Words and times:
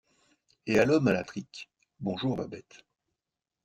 Et 0.65 0.79
à 0.79 0.85
l’homme 0.85 1.09
à 1.09 1.13
la 1.13 1.23
trique:— 1.23 1.69
Bonjour, 1.99 2.35
Babet. 2.35 2.65